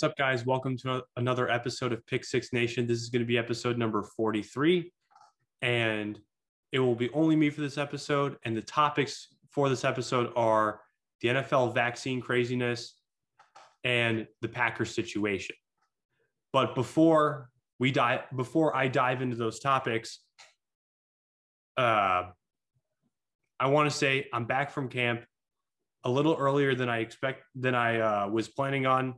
[0.00, 0.46] What's up, guys?
[0.46, 2.86] Welcome to another episode of Pick Six Nation.
[2.86, 4.90] This is going to be episode number 43,
[5.60, 6.18] and
[6.72, 8.38] it will be only me for this episode.
[8.46, 10.80] And the topics for this episode are
[11.20, 12.94] the NFL vaccine craziness
[13.84, 15.54] and the Packers situation.
[16.50, 20.20] But before we dive, before I dive into those topics,
[21.76, 22.22] uh,
[23.60, 25.26] I want to say I'm back from camp
[26.04, 29.16] a little earlier than I expect than I uh, was planning on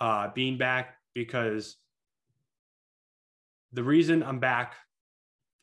[0.00, 1.76] uh, being back because
[3.72, 4.74] the reason I'm back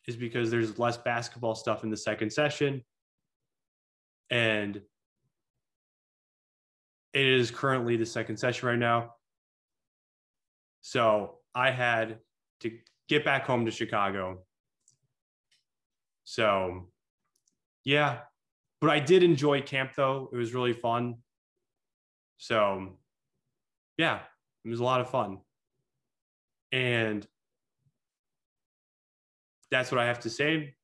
[0.07, 2.83] is because there's less basketball stuff in the second session.
[4.29, 4.81] And
[7.13, 9.13] it is currently the second session right now.
[10.81, 12.19] So I had
[12.61, 12.71] to
[13.09, 14.43] get back home to Chicago.
[16.23, 16.89] So,
[17.83, 18.19] yeah.
[18.79, 20.29] But I did enjoy camp though.
[20.31, 21.15] It was really fun.
[22.37, 22.97] So,
[23.97, 24.19] yeah,
[24.63, 25.39] it was a lot of fun.
[26.71, 27.25] And
[29.71, 30.75] that's what I have to say.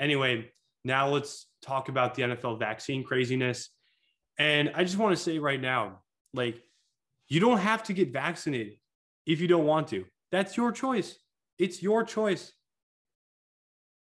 [0.00, 0.50] Anyway,
[0.84, 3.70] now let's talk about the NFL vaccine craziness.
[4.38, 6.00] And I just want to say right now,
[6.32, 6.62] like,
[7.28, 8.74] you don't have to get vaccinated
[9.26, 10.04] if you don't want to.
[10.32, 11.18] That's your choice.
[11.58, 12.52] It's your choice.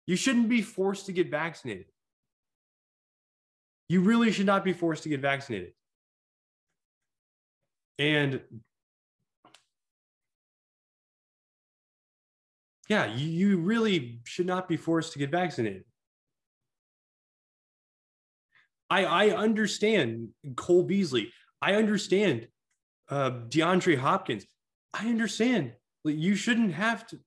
[0.06, 1.86] You shouldn't be forced to get vaccinated.
[3.88, 5.72] You really should not be forced to get vaccinated.
[8.00, 8.40] And
[12.88, 15.84] yeah, you really should not be forced to get vaccinated.
[18.88, 21.30] I, I understand Cole Beasley.
[21.60, 22.48] I understand
[23.10, 24.46] uh, DeAndre Hopkins.
[24.94, 27.20] I understand you shouldn't have to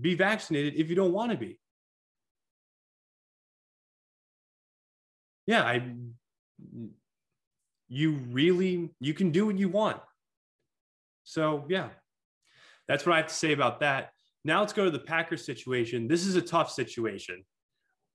[0.00, 1.58] be vaccinated if you don't want to be.
[5.46, 5.92] Yeah, I
[7.88, 10.00] you really you can do what you want.
[11.30, 11.90] So yeah,
[12.88, 14.10] that's what I have to say about that.
[14.44, 16.08] Now let's go to the Packers situation.
[16.08, 17.44] This is a tough situation.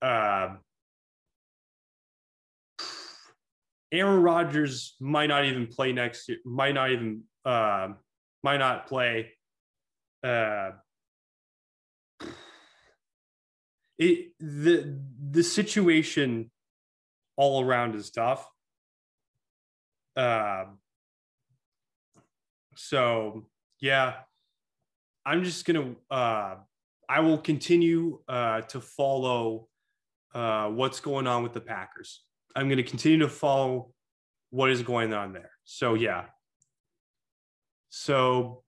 [0.01, 0.59] Um,
[3.89, 6.39] Aaron Rodgers might not even play next year.
[6.43, 7.89] Might not even uh,
[8.43, 9.31] might not play.
[10.21, 10.71] Uh,
[13.97, 14.99] it the
[15.31, 16.51] the situation
[17.37, 18.45] all around is tough.
[20.17, 20.65] Uh,
[22.75, 23.47] so
[23.81, 24.13] yeah,
[25.25, 25.95] I'm just gonna.
[26.09, 26.55] Uh,
[27.07, 29.67] I will continue uh, to follow
[30.33, 32.21] uh, what's going on with the Packers.
[32.55, 33.91] I'm to continue to follow
[34.49, 35.51] what is going on there.
[35.65, 36.25] So yeah.
[37.89, 38.63] So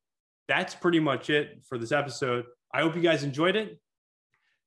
[0.48, 2.46] that's pretty much it for this episode.
[2.74, 3.80] I hope you guys enjoyed it.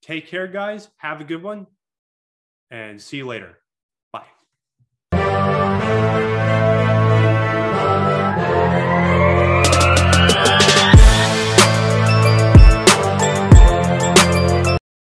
[0.03, 0.89] Take care, guys.
[0.97, 1.67] Have a good one,
[2.71, 3.59] and see you later.